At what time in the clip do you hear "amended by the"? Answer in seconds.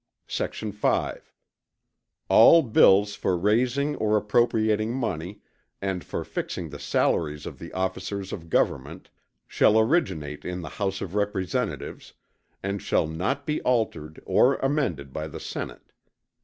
14.55-15.39